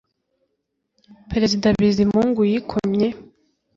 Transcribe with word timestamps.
perezida 1.31 1.67
bizimungu 1.79 2.41
yikomye 2.51 3.07